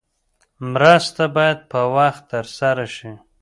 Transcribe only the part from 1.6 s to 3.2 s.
په وخت ترسره شي.